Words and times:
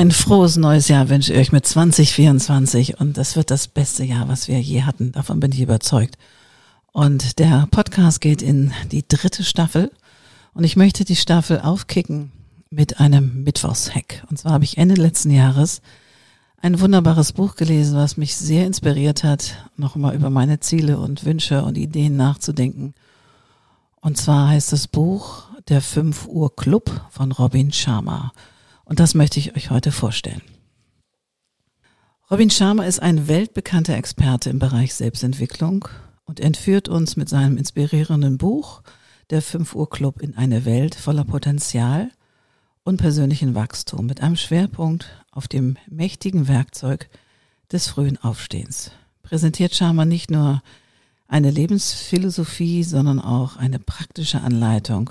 Ein 0.00 0.12
frohes 0.12 0.56
neues 0.56 0.88
Jahr 0.88 1.10
wünsche 1.10 1.34
ich 1.34 1.38
euch 1.38 1.52
mit 1.52 1.66
2024 1.66 3.00
und 3.00 3.18
das 3.18 3.36
wird 3.36 3.50
das 3.50 3.68
beste 3.68 4.02
Jahr, 4.02 4.28
was 4.28 4.48
wir 4.48 4.58
je 4.58 4.84
hatten. 4.84 5.12
Davon 5.12 5.40
bin 5.40 5.52
ich 5.52 5.60
überzeugt. 5.60 6.16
Und 6.90 7.38
der 7.38 7.68
Podcast 7.70 8.22
geht 8.22 8.40
in 8.40 8.72
die 8.90 9.06
dritte 9.06 9.44
Staffel 9.44 9.90
und 10.54 10.64
ich 10.64 10.74
möchte 10.74 11.04
die 11.04 11.16
Staffel 11.16 11.60
aufkicken 11.60 12.32
mit 12.70 12.98
einem 12.98 13.44
Mittwochshack. 13.44 14.24
Und 14.30 14.38
zwar 14.38 14.52
habe 14.52 14.64
ich 14.64 14.78
Ende 14.78 14.94
letzten 14.94 15.32
Jahres 15.32 15.82
ein 16.62 16.80
wunderbares 16.80 17.34
Buch 17.34 17.56
gelesen, 17.56 17.98
was 17.98 18.16
mich 18.16 18.34
sehr 18.36 18.64
inspiriert 18.64 19.22
hat, 19.22 19.70
nochmal 19.76 20.14
über 20.14 20.30
meine 20.30 20.60
Ziele 20.60 20.98
und 20.98 21.26
Wünsche 21.26 21.62
und 21.62 21.76
Ideen 21.76 22.16
nachzudenken. 22.16 22.94
Und 24.00 24.16
zwar 24.16 24.48
heißt 24.48 24.72
das 24.72 24.88
Buch 24.88 25.42
Der 25.68 25.82
5 25.82 26.26
Uhr 26.26 26.56
Club 26.56 26.90
von 27.10 27.32
Robin 27.32 27.70
Sharma. 27.70 28.32
Und 28.90 28.98
das 28.98 29.14
möchte 29.14 29.38
ich 29.38 29.54
euch 29.54 29.70
heute 29.70 29.92
vorstellen. 29.92 30.42
Robin 32.28 32.50
Sharma 32.50 32.84
ist 32.84 33.00
ein 33.00 33.28
weltbekannter 33.28 33.94
Experte 33.94 34.50
im 34.50 34.58
Bereich 34.58 34.94
Selbstentwicklung 34.94 35.86
und 36.24 36.40
entführt 36.40 36.88
uns 36.88 37.14
mit 37.14 37.28
seinem 37.28 37.56
inspirierenden 37.56 38.36
Buch 38.36 38.82
Der 39.30 39.42
5 39.42 39.76
Uhr 39.76 39.88
Club 39.88 40.20
in 40.20 40.36
eine 40.36 40.64
Welt 40.64 40.96
voller 40.96 41.22
Potenzial 41.22 42.10
und 42.82 42.96
persönlichen 42.96 43.54
Wachstum 43.54 44.06
mit 44.06 44.22
einem 44.22 44.34
Schwerpunkt 44.34 45.06
auf 45.30 45.46
dem 45.46 45.76
mächtigen 45.88 46.48
Werkzeug 46.48 47.08
des 47.70 47.86
frühen 47.86 48.16
Aufstehens. 48.16 48.90
Präsentiert 49.22 49.72
Sharma 49.72 50.04
nicht 50.04 50.32
nur 50.32 50.64
eine 51.28 51.52
Lebensphilosophie, 51.52 52.82
sondern 52.82 53.20
auch 53.20 53.56
eine 53.56 53.78
praktische 53.78 54.40
Anleitung 54.40 55.10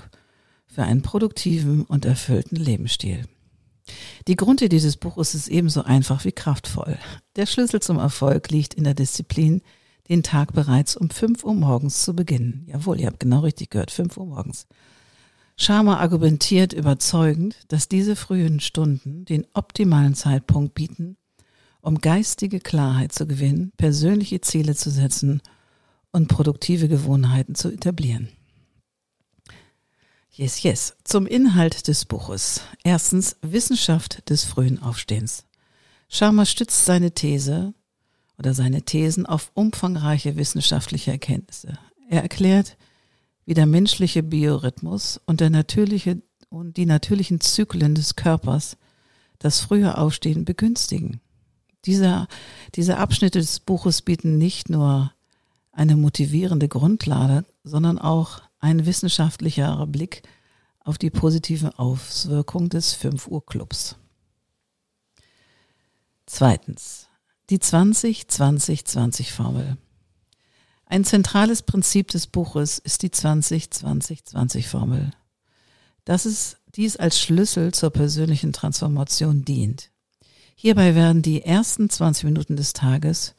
für 0.66 0.82
einen 0.82 1.00
produktiven 1.00 1.84
und 1.84 2.04
erfüllten 2.04 2.56
Lebensstil. 2.56 3.24
Die 4.28 4.36
Grundidee 4.36 4.68
dieses 4.68 4.96
Buches 4.96 5.34
ist 5.34 5.48
ebenso 5.48 5.82
einfach 5.82 6.24
wie 6.24 6.32
kraftvoll. 6.32 6.98
Der 7.36 7.46
Schlüssel 7.46 7.80
zum 7.80 7.98
Erfolg 7.98 8.50
liegt 8.50 8.74
in 8.74 8.84
der 8.84 8.94
Disziplin, 8.94 9.62
den 10.08 10.22
Tag 10.22 10.52
bereits 10.52 10.96
um 10.96 11.08
5 11.08 11.44
Uhr 11.44 11.54
morgens 11.54 12.02
zu 12.02 12.14
beginnen. 12.14 12.64
Jawohl, 12.66 13.00
ihr 13.00 13.06
habt 13.06 13.20
genau 13.20 13.40
richtig 13.40 13.70
gehört, 13.70 13.90
5 13.90 14.16
Uhr 14.16 14.26
morgens. 14.26 14.66
Sharma 15.56 15.98
argumentiert 15.98 16.72
überzeugend, 16.72 17.56
dass 17.68 17.88
diese 17.88 18.16
frühen 18.16 18.60
Stunden 18.60 19.24
den 19.24 19.46
optimalen 19.54 20.14
Zeitpunkt 20.14 20.74
bieten, 20.74 21.16
um 21.80 21.98
geistige 21.98 22.60
Klarheit 22.60 23.12
zu 23.12 23.26
gewinnen, 23.26 23.72
persönliche 23.76 24.40
Ziele 24.40 24.74
zu 24.74 24.90
setzen 24.90 25.42
und 26.12 26.28
produktive 26.28 26.88
Gewohnheiten 26.88 27.54
zu 27.54 27.70
etablieren. 27.70 28.28
Yes, 30.40 30.62
yes. 30.62 30.96
Zum 31.04 31.26
Inhalt 31.26 31.86
des 31.86 32.06
Buches. 32.06 32.62
Erstens 32.82 33.36
Wissenschaft 33.42 34.30
des 34.30 34.44
frühen 34.44 34.80
Aufstehens. 34.80 35.44
Sharma 36.08 36.46
stützt 36.46 36.86
seine 36.86 37.12
These 37.12 37.74
oder 38.38 38.54
seine 38.54 38.80
Thesen 38.80 39.26
auf 39.26 39.50
umfangreiche 39.52 40.38
wissenschaftliche 40.38 41.10
Erkenntnisse. 41.10 41.78
Er 42.08 42.22
erklärt, 42.22 42.78
wie 43.44 43.52
der 43.52 43.66
menschliche 43.66 44.22
Biorhythmus 44.22 45.20
und 45.26 45.40
der 45.40 45.50
natürliche 45.50 46.22
und 46.48 46.78
die 46.78 46.86
natürlichen 46.86 47.42
Zyklen 47.42 47.94
des 47.94 48.16
Körpers 48.16 48.78
das 49.40 49.60
frühe 49.60 49.98
Aufstehen 49.98 50.46
begünstigen. 50.46 51.20
Dieser, 51.84 52.28
diese 52.76 52.96
Abschnitte 52.96 53.40
des 53.40 53.60
Buches 53.60 54.00
bieten 54.00 54.38
nicht 54.38 54.70
nur 54.70 55.12
eine 55.70 55.96
motivierende 55.96 56.68
Grundlage, 56.68 57.44
sondern 57.62 57.98
auch 57.98 58.40
ein 58.60 58.86
wissenschaftlicher 58.86 59.86
Blick 59.86 60.22
auf 60.80 60.98
die 60.98 61.10
positive 61.10 61.78
Auswirkung 61.78 62.68
des 62.68 62.92
5 62.94 63.26
Uhr 63.28 63.44
Clubs. 63.44 63.96
Zweitens. 66.26 67.08
Die 67.48 67.58
20-20-20 67.58 69.32
Formel. 69.32 69.76
Ein 70.86 71.04
zentrales 71.04 71.62
Prinzip 71.62 72.08
des 72.08 72.26
Buches 72.26 72.78
ist 72.78 73.02
die 73.02 73.10
20-20-20 73.10 74.66
Formel. 74.68 75.10
Dass 76.04 76.24
es 76.24 76.58
dies 76.74 76.96
als 76.96 77.20
Schlüssel 77.20 77.74
zur 77.74 77.90
persönlichen 77.90 78.52
Transformation 78.52 79.44
dient. 79.44 79.90
Hierbei 80.54 80.94
werden 80.94 81.22
die 81.22 81.42
ersten 81.42 81.90
20 81.90 82.24
Minuten 82.24 82.56
des 82.56 82.72
Tages 82.72 83.34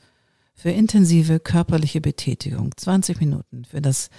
für 0.53 0.71
intensive 0.71 1.39
körperliche 1.39 2.01
Betätigung, 2.01 2.75
20 2.75 3.19
Minuten 3.19 3.65
für 3.65 3.81
das 3.81 4.09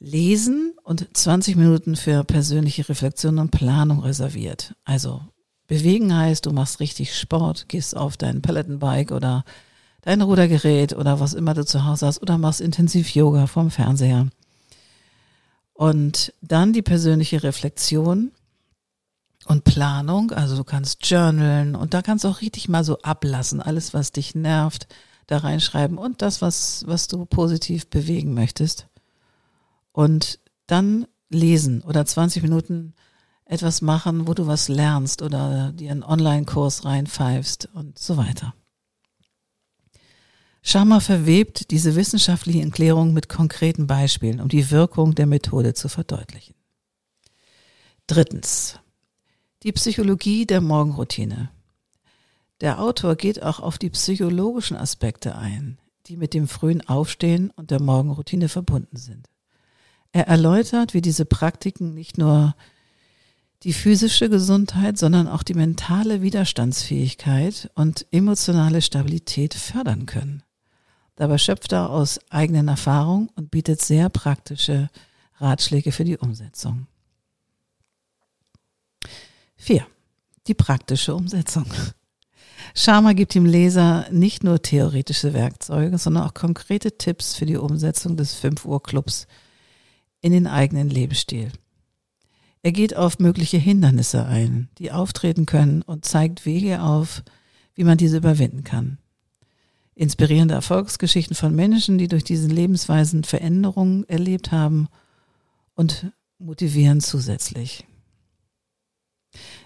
Lesen 0.00 0.74
und 0.82 1.14
20 1.14 1.56
Minuten 1.56 1.94
für 1.94 2.24
persönliche 2.24 2.88
Reflexion 2.88 3.38
und 3.38 3.50
Planung 3.50 4.00
reserviert. 4.00 4.74
Also 4.84 5.20
bewegen 5.66 6.16
heißt, 6.16 6.46
du 6.46 6.52
machst 6.52 6.80
richtig 6.80 7.16
Sport, 7.16 7.68
gehst 7.68 7.94
auf 7.94 8.16
dein 8.16 8.40
Peloton-Bike 8.40 9.12
oder 9.12 9.44
dein 10.00 10.22
Rudergerät 10.22 10.94
oder 10.94 11.20
was 11.20 11.34
immer 11.34 11.52
du 11.52 11.66
zu 11.66 11.84
Hause 11.84 12.06
hast 12.06 12.22
oder 12.22 12.38
machst 12.38 12.62
intensiv 12.62 13.14
Yoga 13.14 13.46
vom 13.46 13.70
Fernseher. 13.70 14.28
Und 15.74 16.32
dann 16.40 16.72
die 16.72 16.82
persönliche 16.82 17.42
Reflexion 17.42 18.32
und 19.46 19.64
Planung. 19.64 20.32
Also 20.32 20.56
du 20.56 20.64
kannst 20.64 21.06
journalen 21.06 21.74
und 21.74 21.92
da 21.92 22.00
kannst 22.00 22.24
du 22.24 22.28
auch 22.28 22.40
richtig 22.40 22.70
mal 22.70 22.84
so 22.84 22.98
ablassen. 23.02 23.60
Alles, 23.60 23.92
was 23.92 24.12
dich 24.12 24.34
nervt, 24.34 24.88
da 25.26 25.38
reinschreiben 25.38 25.98
und 25.98 26.22
das, 26.22 26.40
was, 26.40 26.84
was 26.86 27.06
du 27.06 27.26
positiv 27.26 27.88
bewegen 27.88 28.32
möchtest 28.32 28.89
und 29.92 30.38
dann 30.66 31.06
lesen 31.28 31.82
oder 31.82 32.04
20 32.04 32.42
Minuten 32.42 32.94
etwas 33.44 33.82
machen, 33.82 34.28
wo 34.28 34.34
du 34.34 34.46
was 34.46 34.68
lernst 34.68 35.22
oder 35.22 35.72
dir 35.72 35.90
einen 35.90 36.04
Online-Kurs 36.04 36.84
reinpfeifst 36.84 37.68
und 37.74 37.98
so 37.98 38.16
weiter. 38.16 38.54
Sharma 40.62 41.00
verwebt 41.00 41.70
diese 41.70 41.96
wissenschaftliche 41.96 42.60
Erklärung 42.60 43.12
mit 43.12 43.28
konkreten 43.28 43.86
Beispielen, 43.86 44.40
um 44.40 44.48
die 44.48 44.70
Wirkung 44.70 45.14
der 45.14 45.26
Methode 45.26 45.74
zu 45.74 45.88
verdeutlichen. 45.88 46.54
Drittens. 48.06 48.78
Die 49.62 49.72
Psychologie 49.72 50.46
der 50.46 50.60
Morgenroutine. 50.60 51.50
Der 52.60 52.80
Autor 52.80 53.16
geht 53.16 53.42
auch 53.42 53.60
auf 53.60 53.78
die 53.78 53.90
psychologischen 53.90 54.76
Aspekte 54.76 55.36
ein, 55.36 55.78
die 56.06 56.16
mit 56.16 56.34
dem 56.34 56.46
frühen 56.46 56.86
Aufstehen 56.86 57.50
und 57.50 57.70
der 57.70 57.80
Morgenroutine 57.80 58.48
verbunden 58.48 58.96
sind. 58.96 59.28
Er 60.12 60.26
erläutert, 60.26 60.94
wie 60.94 61.02
diese 61.02 61.24
Praktiken 61.24 61.94
nicht 61.94 62.18
nur 62.18 62.54
die 63.62 63.72
physische 63.72 64.30
Gesundheit, 64.30 64.98
sondern 64.98 65.28
auch 65.28 65.42
die 65.42 65.54
mentale 65.54 66.22
Widerstandsfähigkeit 66.22 67.70
und 67.74 68.06
emotionale 68.10 68.82
Stabilität 68.82 69.54
fördern 69.54 70.06
können. 70.06 70.42
Dabei 71.16 71.36
schöpft 71.36 71.72
er 71.72 71.90
aus 71.90 72.18
eigenen 72.30 72.68
Erfahrungen 72.68 73.28
und 73.36 73.50
bietet 73.50 73.82
sehr 73.82 74.08
praktische 74.08 74.88
Ratschläge 75.36 75.92
für 75.92 76.04
die 76.04 76.16
Umsetzung. 76.16 76.86
Vier. 79.56 79.86
Die 80.46 80.54
praktische 80.54 81.14
Umsetzung. 81.14 81.66
Sharma 82.74 83.12
gibt 83.12 83.34
dem 83.34 83.44
Leser 83.44 84.06
nicht 84.10 84.42
nur 84.42 84.62
theoretische 84.62 85.34
Werkzeuge, 85.34 85.98
sondern 85.98 86.24
auch 86.24 86.34
konkrete 86.34 86.96
Tipps 86.96 87.36
für 87.36 87.44
die 87.44 87.58
Umsetzung 87.58 88.16
des 88.16 88.34
5 88.34 88.64
Uhr 88.64 88.82
Clubs 88.82 89.26
in 90.20 90.32
den 90.32 90.46
eigenen 90.46 90.90
Lebensstil. 90.90 91.50
Er 92.62 92.72
geht 92.72 92.94
auf 92.94 93.18
mögliche 93.18 93.56
Hindernisse 93.56 94.26
ein, 94.26 94.68
die 94.78 94.92
auftreten 94.92 95.46
können 95.46 95.82
und 95.82 96.04
zeigt 96.04 96.44
Wege 96.44 96.82
auf, 96.82 97.22
wie 97.74 97.84
man 97.84 97.96
diese 97.96 98.18
überwinden 98.18 98.64
kann. 98.64 98.98
Inspirierende 99.94 100.54
Erfolgsgeschichten 100.54 101.34
von 101.34 101.54
Menschen, 101.54 101.98
die 101.98 102.08
durch 102.08 102.24
diese 102.24 102.48
Lebensweisen 102.48 103.24
Veränderungen 103.24 104.08
erlebt 104.08 104.52
haben 104.52 104.88
und 105.74 106.12
motivieren 106.38 107.00
zusätzlich. 107.00 107.86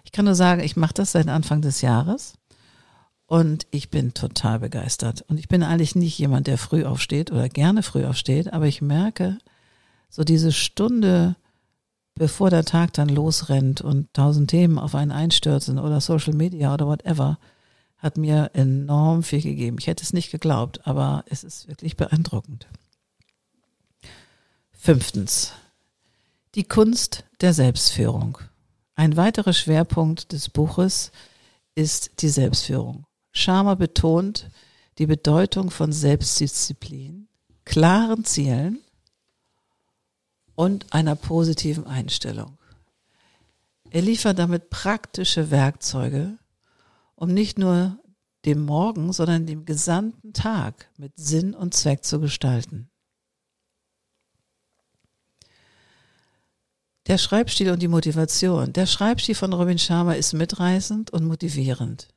Ich 0.05 0.12
kann 0.12 0.25
nur 0.25 0.34
sagen, 0.34 0.62
ich 0.62 0.76
mache 0.76 0.94
das 0.94 1.12
seit 1.12 1.29
Anfang 1.29 1.62
des 1.62 1.81
Jahres 1.81 2.34
und 3.26 3.67
ich 3.70 3.90
bin 3.90 4.14
total 4.14 4.61
begeistert. 4.61 5.23
Und 5.23 5.38
ich 5.38 5.49
bin 5.49 5.62
eigentlich 5.62 5.96
nicht 5.96 6.19
jemand, 6.19 6.46
der 6.46 6.58
früh 6.58 6.84
aufsteht 6.84 7.32
oder 7.32 7.49
gerne 7.49 7.82
früh 7.82 8.05
aufsteht, 8.05 8.52
aber 8.52 8.67
ich 8.67 8.82
merke, 8.82 9.38
so 10.14 10.22
diese 10.22 10.52
Stunde, 10.52 11.34
bevor 12.14 12.49
der 12.49 12.64
Tag 12.64 12.93
dann 12.93 13.08
losrennt 13.08 13.81
und 13.81 14.14
tausend 14.14 14.49
Themen 14.49 14.78
auf 14.78 14.94
einen 14.94 15.11
einstürzen 15.11 15.81
oder 15.81 16.00
Social 16.00 16.34
Media 16.34 16.72
oder 16.72 16.87
whatever, 16.87 17.37
hat 17.99 18.16
mir 18.16 18.52
enorm 18.55 19.25
viel 19.25 19.43
gegeben. 19.43 19.76
Ich 19.81 19.88
hätte 19.88 20.05
es 20.05 20.12
nicht 20.12 20.31
geglaubt, 20.31 20.87
aber 20.87 21.25
es 21.28 21.43
ist 21.43 21.66
wirklich 21.66 21.96
beeindruckend. 21.96 22.69
Fünftens. 24.70 25.50
Die 26.55 26.62
Kunst 26.62 27.25
der 27.40 27.52
Selbstführung. 27.52 28.38
Ein 28.94 29.17
weiterer 29.17 29.52
Schwerpunkt 29.52 30.31
des 30.31 30.49
Buches 30.49 31.10
ist 31.75 32.22
die 32.22 32.28
Selbstführung. 32.28 33.05
Sharma 33.32 33.75
betont 33.75 34.49
die 34.99 35.06
Bedeutung 35.06 35.72
von 35.72 35.90
Selbstdisziplin, 35.90 37.26
klaren 37.64 38.25
Zielen 38.25 38.83
und 40.55 40.93
einer 40.93 41.17
positiven 41.17 41.87
Einstellung. 41.87 42.59
Er 43.91 44.03
liefert 44.03 44.39
damit 44.39 44.71
praktische 44.71 45.51
Werkzeuge, 45.51 46.39
um 47.15 47.33
nicht 47.33 47.59
nur 47.59 47.99
dem 48.45 48.65
Morgen, 48.65 49.12
sondern 49.12 49.47
dem 49.47 49.65
gesamten 49.65 50.33
Tag 50.33 50.91
mit 50.99 51.12
Sinn 51.17 51.55
und 51.55 51.75
Zweck 51.75 52.05
zu 52.05 52.21
gestalten. 52.21 52.91
Der 57.06 57.19
Schreibstil 57.19 57.71
und 57.71 57.83
die 57.83 57.89
Motivation. 57.89 58.73
Der 58.73 58.87
Schreibstil 58.87 59.35
von 59.35 59.53
Robin 59.53 59.79
Sharma 59.79 60.15
ist 60.15 60.33
mitreißend 60.33 61.11
und 61.11 61.25
motivierend. 61.27 62.09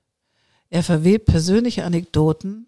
Er 0.69 0.81
verwebt 0.81 1.25
persönliche 1.25 1.83
Anekdoten, 1.83 2.67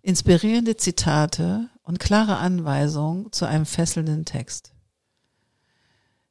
inspirierende 0.00 0.76
Zitate 0.76 1.68
und 1.82 2.00
klare 2.00 2.38
Anweisungen 2.38 3.30
zu 3.32 3.44
einem 3.46 3.66
fesselnden 3.66 4.24
Text. 4.24 4.72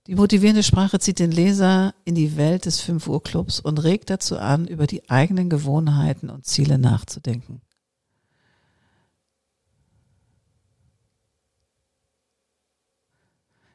Die 0.07 0.15
motivierende 0.15 0.63
Sprache 0.63 0.97
zieht 0.97 1.19
den 1.19 1.31
Leser 1.31 1.93
in 2.05 2.15
die 2.15 2.35
Welt 2.35 2.65
des 2.65 2.81
5 2.81 3.07
Uhr 3.07 3.21
Clubs 3.21 3.59
und 3.59 3.83
regt 3.83 4.09
dazu 4.09 4.37
an, 4.37 4.67
über 4.67 4.87
die 4.87 5.07
eigenen 5.09 5.49
Gewohnheiten 5.49 6.31
und 6.31 6.45
Ziele 6.45 6.79
nachzudenken. 6.79 7.61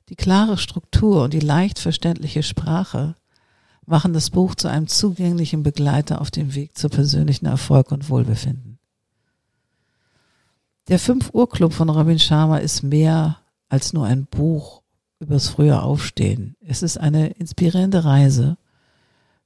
Die 0.09 0.17
klare 0.17 0.59
Struktur 0.59 1.25
und 1.25 1.33
die 1.33 1.41
leicht 1.41 1.79
verständliche 1.79 2.43
Sprache 2.43 3.15
machen 3.87 4.13
das 4.13 4.31
Buch 4.31 4.57
zu 4.57 4.69
einem 4.69 4.89
zugänglichen 4.89 5.63
Begleiter 5.63 6.21
auf 6.21 6.33
dem 6.33 6.55
Weg 6.55 6.77
zu 6.77 6.89
persönlichen 6.89 7.47
Erfolg 7.47 7.93
und 7.93 8.09
Wohlbefinden. 8.09 8.79
Der 10.89 10.99
5 10.99 11.31
Uhr 11.33 11.49
Club 11.49 11.73
von 11.73 11.89
Robin 11.89 12.19
Sharma 12.19 12.59
ist 12.59 12.83
mehr 12.83 13.41
als 13.69 13.93
nur 13.93 14.07
ein 14.07 14.27
Buch 14.27 14.83
übers 15.21 15.49
frühe 15.49 15.81
Aufstehen. 15.83 16.57
Es 16.61 16.83
ist 16.83 16.99
eine 16.99 17.29
inspirierende 17.29 18.05
Reise 18.05 18.59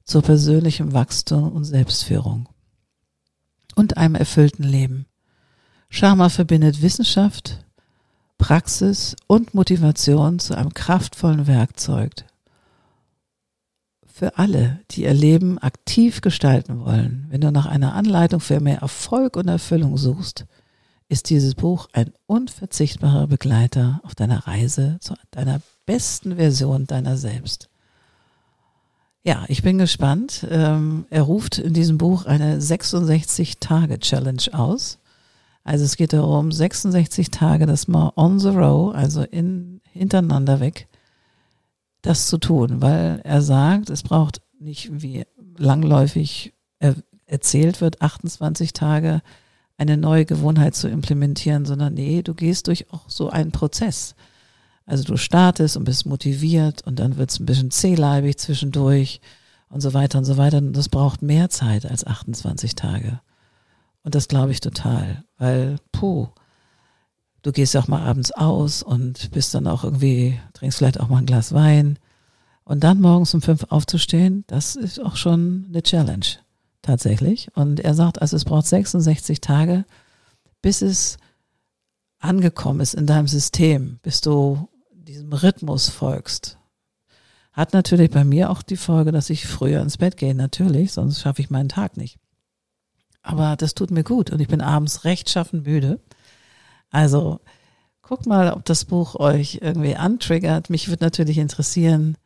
zur 0.03 0.21
persönlichen 0.21 0.93
Wachstum 0.93 1.51
und 1.51 1.63
Selbstführung 1.63 2.49
und 3.75 3.97
einem 3.97 4.15
erfüllten 4.15 4.63
Leben. 4.63 5.05
Sharma 5.89 6.29
verbindet 6.29 6.81
Wissenschaft, 6.81 7.65
Praxis 8.37 9.15
und 9.27 9.53
Motivation 9.53 10.39
zu 10.39 10.55
einem 10.55 10.73
kraftvollen 10.73 11.47
Werkzeug 11.47 12.25
für 14.21 14.37
alle, 14.37 14.79
die 14.91 15.03
ihr 15.03 15.13
Leben 15.13 15.57
aktiv 15.57 16.21
gestalten 16.21 16.79
wollen. 16.85 17.25
Wenn 17.29 17.41
du 17.41 17.51
nach 17.51 17.65
einer 17.65 17.95
Anleitung 17.95 18.39
für 18.39 18.59
mehr 18.59 18.79
Erfolg 18.79 19.35
und 19.35 19.47
Erfüllung 19.47 19.97
suchst, 19.97 20.45
ist 21.11 21.29
dieses 21.29 21.55
Buch 21.55 21.89
ein 21.91 22.13
unverzichtbarer 22.25 23.27
Begleiter 23.27 23.99
auf 24.03 24.15
deiner 24.15 24.47
Reise 24.47 24.95
zu 25.01 25.13
deiner 25.31 25.61
besten 25.85 26.37
Version 26.37 26.87
deiner 26.87 27.17
selbst. 27.17 27.67
Ja, 29.21 29.43
ich 29.49 29.61
bin 29.61 29.77
gespannt. 29.77 30.47
Ähm, 30.49 31.05
er 31.09 31.23
ruft 31.23 31.57
in 31.57 31.73
diesem 31.73 31.97
Buch 31.97 32.25
eine 32.25 32.59
66-Tage-Challenge 32.59 34.53
aus. 34.53 34.99
Also 35.65 35.83
es 35.83 35.97
geht 35.97 36.13
darum, 36.13 36.49
66 36.49 37.29
Tage 37.29 37.65
das 37.65 37.89
mal 37.89 38.13
on 38.15 38.39
the 38.39 38.47
row, 38.47 38.95
also 38.95 39.23
in, 39.23 39.81
hintereinander 39.91 40.61
weg, 40.61 40.87
das 42.03 42.27
zu 42.27 42.37
tun, 42.37 42.81
weil 42.81 43.19
er 43.25 43.41
sagt, 43.41 43.89
es 43.89 44.01
braucht 44.01 44.41
nicht 44.59 44.89
wie 45.03 45.25
langläufig 45.57 46.53
erzählt 47.25 47.81
wird, 47.81 48.01
28 48.01 48.71
Tage 48.71 49.21
eine 49.81 49.97
neue 49.97 50.25
Gewohnheit 50.25 50.75
zu 50.75 50.87
implementieren, 50.87 51.65
sondern 51.65 51.95
nee, 51.95 52.21
du 52.21 52.35
gehst 52.35 52.67
durch 52.67 52.93
auch 52.93 53.09
so 53.09 53.31
einen 53.31 53.51
Prozess. 53.51 54.13
Also 54.85 55.03
du 55.03 55.17
startest 55.17 55.75
und 55.75 55.85
bist 55.85 56.05
motiviert 56.05 56.85
und 56.85 56.99
dann 56.99 57.17
wird 57.17 57.31
es 57.31 57.39
ein 57.39 57.47
bisschen 57.47 57.71
zähleibig 57.71 58.37
zwischendurch 58.37 59.21
und 59.69 59.81
so 59.81 59.95
weiter 59.95 60.19
und 60.19 60.25
so 60.25 60.37
weiter. 60.37 60.59
Und 60.59 60.73
das 60.73 60.87
braucht 60.87 61.23
mehr 61.23 61.49
Zeit 61.49 61.87
als 61.87 62.05
28 62.05 62.75
Tage. 62.75 63.21
Und 64.03 64.13
das 64.13 64.27
glaube 64.27 64.51
ich 64.51 64.59
total, 64.59 65.23
weil, 65.39 65.77
puh, 65.91 66.27
du 67.41 67.51
gehst 67.51 67.75
auch 67.75 67.87
mal 67.87 68.01
abends 68.01 68.31
aus 68.31 68.83
und 68.83 69.31
bist 69.31 69.55
dann 69.55 69.65
auch 69.65 69.83
irgendwie, 69.83 70.39
trinkst 70.53 70.77
vielleicht 70.77 70.99
auch 70.99 71.09
mal 71.09 71.17
ein 71.17 71.25
Glas 71.25 71.53
Wein. 71.53 71.97
Und 72.63 72.83
dann 72.83 73.01
morgens 73.01 73.33
um 73.33 73.41
fünf 73.41 73.65
aufzustehen, 73.69 74.43
das 74.45 74.75
ist 74.75 74.99
auch 74.99 75.15
schon 75.15 75.65
eine 75.69 75.81
Challenge 75.81 76.37
tatsächlich. 76.81 77.49
Und 77.55 77.79
er 77.79 77.93
sagt, 77.93 78.21
also 78.21 78.35
es 78.35 78.45
braucht 78.45 78.65
66 78.65 79.41
Tage, 79.41 79.85
bis 80.61 80.81
es 80.81 81.17
angekommen 82.19 82.79
ist 82.79 82.93
in 82.93 83.07
deinem 83.07 83.27
System, 83.27 83.99
bis 84.03 84.21
du 84.21 84.69
diesem 84.91 85.33
Rhythmus 85.33 85.89
folgst. 85.89 86.57
Hat 87.51 87.73
natürlich 87.73 88.11
bei 88.11 88.23
mir 88.23 88.49
auch 88.49 88.61
die 88.61 88.77
Folge, 88.77 89.11
dass 89.11 89.29
ich 89.29 89.47
früher 89.47 89.81
ins 89.81 89.97
Bett 89.97 90.17
gehe, 90.17 90.33
natürlich, 90.33 90.93
sonst 90.93 91.19
schaffe 91.19 91.41
ich 91.41 91.49
meinen 91.49 91.69
Tag 91.69 91.97
nicht. 91.97 92.17
Aber 93.23 93.55
das 93.55 93.73
tut 93.73 93.91
mir 93.91 94.03
gut 94.03 94.31
und 94.31 94.39
ich 94.39 94.47
bin 94.47 94.61
abends 94.61 95.03
rechtschaffen 95.03 95.63
müde. 95.63 95.99
Also 96.89 97.39
guckt 98.01 98.25
mal, 98.25 98.51
ob 98.53 98.65
das 98.65 98.85
Buch 98.85 99.15
euch 99.15 99.59
irgendwie 99.61 99.95
antriggert. 99.95 100.69
Mich 100.69 100.87
würde 100.87 101.03
natürlich 101.03 101.37
interessieren, 101.37 102.17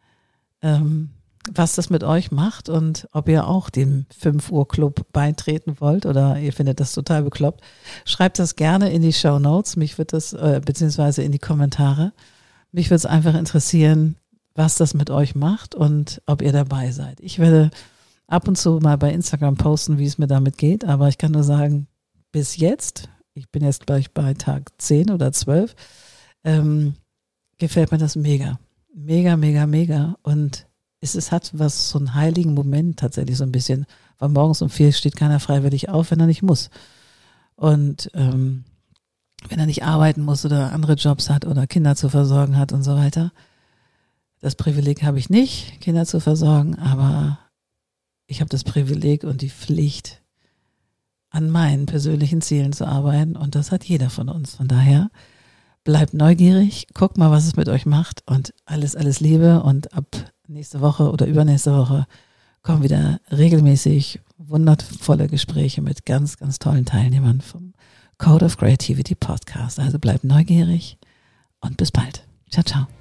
ähm, 0.61 1.09
was 1.53 1.75
das 1.75 1.89
mit 1.89 2.03
euch 2.03 2.31
macht 2.31 2.69
und 2.69 3.07
ob 3.11 3.29
ihr 3.29 3.47
auch 3.47 3.69
dem 3.69 4.05
5 4.17 4.51
Uhr 4.51 4.67
Club 4.67 5.05
beitreten 5.13 5.79
wollt 5.79 6.05
oder 6.05 6.39
ihr 6.39 6.53
findet 6.53 6.79
das 6.79 6.93
total 6.93 7.23
bekloppt. 7.23 7.61
Schreibt 8.05 8.39
das 8.39 8.55
gerne 8.55 8.91
in 8.91 9.01
die 9.01 9.13
Show 9.13 9.39
Notes. 9.39 9.75
Mich 9.75 9.97
wird 9.97 10.13
das, 10.13 10.33
äh, 10.33 10.61
beziehungsweise 10.63 11.23
in 11.23 11.31
die 11.31 11.39
Kommentare. 11.39 12.13
Mich 12.71 12.87
würde 12.87 12.95
es 12.95 13.05
einfach 13.05 13.35
interessieren, 13.35 14.15
was 14.55 14.75
das 14.75 14.93
mit 14.93 15.09
euch 15.09 15.35
macht 15.35 15.75
und 15.75 16.21
ob 16.25 16.41
ihr 16.41 16.51
dabei 16.51 16.91
seid. 16.91 17.19
Ich 17.19 17.39
werde 17.39 17.69
ab 18.27 18.47
und 18.47 18.57
zu 18.57 18.79
mal 18.81 18.97
bei 18.97 19.11
Instagram 19.11 19.55
posten, 19.55 19.97
wie 19.97 20.05
es 20.05 20.17
mir 20.17 20.27
damit 20.27 20.57
geht, 20.57 20.85
aber 20.85 21.09
ich 21.09 21.17
kann 21.17 21.31
nur 21.31 21.43
sagen, 21.43 21.87
bis 22.31 22.57
jetzt, 22.57 23.09
ich 23.33 23.49
bin 23.49 23.63
jetzt 23.63 23.85
gleich 23.85 24.11
bei 24.11 24.33
Tag 24.33 24.71
10 24.77 25.11
oder 25.11 25.31
12, 25.31 25.75
ähm, 26.43 26.95
gefällt 27.57 27.91
mir 27.91 27.97
das 27.97 28.15
mega. 28.15 28.59
Mega, 28.93 29.35
mega, 29.35 29.67
mega. 29.67 30.15
Und 30.23 30.67
es, 31.05 31.15
es 31.15 31.31
hat 31.31 31.51
was, 31.53 31.89
so 31.89 31.97
einen 31.99 32.13
heiligen 32.13 32.53
Moment 32.53 32.99
tatsächlich 32.99 33.37
so 33.37 33.43
ein 33.43 33.51
bisschen, 33.51 33.85
weil 34.19 34.29
morgens 34.29 34.61
um 34.61 34.69
vier 34.69 34.91
steht 34.91 35.15
keiner 35.15 35.39
freiwillig 35.39 35.89
auf, 35.89 36.11
wenn 36.11 36.19
er 36.19 36.25
nicht 36.25 36.43
muss. 36.43 36.69
Und 37.55 38.09
ähm, 38.13 38.65
wenn 39.47 39.59
er 39.59 39.65
nicht 39.67 39.83
arbeiten 39.83 40.23
muss 40.23 40.45
oder 40.45 40.73
andere 40.73 40.93
Jobs 40.93 41.29
hat 41.29 41.45
oder 41.45 41.67
Kinder 41.67 41.95
zu 41.95 42.09
versorgen 42.09 42.57
hat 42.57 42.73
und 42.73 42.83
so 42.83 42.95
weiter. 42.95 43.31
Das 44.41 44.55
Privileg 44.55 45.03
habe 45.03 45.19
ich 45.19 45.29
nicht, 45.29 45.79
Kinder 45.81 46.05
zu 46.05 46.19
versorgen, 46.19 46.75
aber 46.75 47.39
ich 48.27 48.41
habe 48.41 48.49
das 48.49 48.63
Privileg 48.63 49.23
und 49.23 49.41
die 49.41 49.49
Pflicht, 49.49 50.21
an 51.29 51.49
meinen 51.49 51.85
persönlichen 51.85 52.41
Zielen 52.41 52.71
zu 52.71 52.87
arbeiten 52.87 53.35
und 53.35 53.55
das 53.55 53.71
hat 53.71 53.83
jeder 53.83 54.09
von 54.09 54.29
uns. 54.29 54.55
Von 54.55 54.69
daher 54.69 55.09
bleibt 55.83 56.13
neugierig, 56.13 56.87
guckt 56.93 57.17
mal, 57.17 57.29
was 57.29 57.45
es 57.45 57.57
mit 57.57 57.67
euch 57.67 57.85
macht 57.85 58.23
und 58.25 58.53
alles, 58.65 58.95
alles 58.95 59.19
Liebe 59.19 59.61
und 59.61 59.93
ab 59.93 60.05
nächste 60.47 60.81
Woche 60.81 61.11
oder 61.11 61.25
übernächste 61.25 61.75
Woche 61.75 62.05
kommen 62.61 62.83
wieder 62.83 63.19
regelmäßig 63.31 64.19
wundervolle 64.37 65.27
Gespräche 65.27 65.81
mit 65.81 66.05
ganz, 66.05 66.37
ganz 66.37 66.59
tollen 66.59 66.85
Teilnehmern 66.85 67.41
vom 67.41 67.73
Code 68.17 68.45
of 68.45 68.57
Creativity 68.57 69.15
Podcast. 69.15 69.79
Also 69.79 69.99
bleibt 69.99 70.23
neugierig 70.23 70.97
und 71.61 71.77
bis 71.77 71.91
bald. 71.91 72.25
Ciao, 72.49 72.63
ciao. 72.63 72.94